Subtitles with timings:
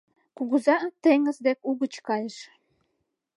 [0.37, 2.37] Кугыза теҥыз дек угыч кайыш;